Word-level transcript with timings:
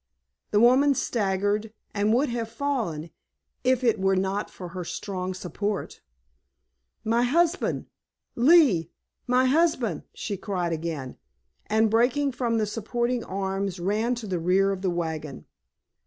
The 0.49 0.59
woman 0.59 0.95
staggered, 0.95 1.73
and 1.93 2.11
would 2.11 2.29
have 2.29 2.49
fallen 2.49 3.11
if 3.63 3.83
it 3.83 3.99
were 3.99 4.15
not 4.15 4.49
for 4.49 4.69
her 4.69 4.83
strong 4.83 5.35
support. 5.35 6.01
"My 7.03 7.21
husband—Lee—my 7.21 9.45
husband!" 9.45 10.01
she 10.11 10.37
cried 10.37 10.73
again, 10.73 11.17
and 11.67 11.91
breaking 11.91 12.31
from 12.31 12.57
the 12.57 12.65
supporting 12.65 13.23
arms 13.23 13.79
ran 13.79 14.15
to 14.15 14.25
the 14.25 14.39
rear 14.39 14.71
of 14.71 14.81
the 14.81 14.89
wagon. 14.89 15.45